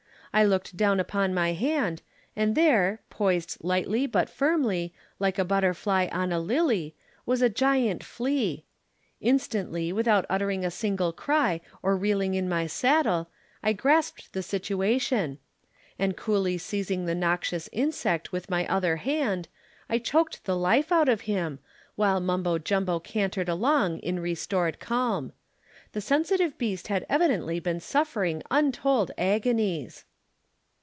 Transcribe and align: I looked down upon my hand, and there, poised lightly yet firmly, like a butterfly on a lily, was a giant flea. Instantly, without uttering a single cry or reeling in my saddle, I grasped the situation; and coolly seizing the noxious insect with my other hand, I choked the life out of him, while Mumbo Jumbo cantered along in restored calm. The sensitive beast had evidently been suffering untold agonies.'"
I 0.33 0.45
looked 0.45 0.77
down 0.77 1.01
upon 1.01 1.33
my 1.33 1.51
hand, 1.51 2.01
and 2.37 2.55
there, 2.55 3.01
poised 3.09 3.57
lightly 3.59 4.09
yet 4.13 4.29
firmly, 4.29 4.93
like 5.19 5.37
a 5.37 5.43
butterfly 5.43 6.07
on 6.13 6.31
a 6.31 6.39
lily, 6.39 6.95
was 7.25 7.41
a 7.41 7.49
giant 7.49 8.01
flea. 8.01 8.63
Instantly, 9.19 9.91
without 9.91 10.25
uttering 10.29 10.63
a 10.63 10.71
single 10.71 11.11
cry 11.11 11.59
or 11.83 11.97
reeling 11.97 12.33
in 12.33 12.47
my 12.47 12.65
saddle, 12.65 13.29
I 13.61 13.73
grasped 13.73 14.31
the 14.31 14.41
situation; 14.41 15.37
and 15.99 16.15
coolly 16.15 16.57
seizing 16.57 17.07
the 17.07 17.13
noxious 17.13 17.67
insect 17.73 18.31
with 18.31 18.49
my 18.49 18.65
other 18.67 18.95
hand, 18.95 19.49
I 19.89 19.97
choked 19.99 20.45
the 20.45 20.55
life 20.55 20.93
out 20.93 21.09
of 21.09 21.19
him, 21.27 21.59
while 21.97 22.21
Mumbo 22.21 22.57
Jumbo 22.57 23.01
cantered 23.01 23.49
along 23.49 23.99
in 23.99 24.21
restored 24.21 24.79
calm. 24.79 25.33
The 25.91 25.99
sensitive 25.99 26.57
beast 26.57 26.87
had 26.87 27.05
evidently 27.09 27.59
been 27.59 27.81
suffering 27.81 28.41
untold 28.49 29.11
agonies.'" 29.17 30.05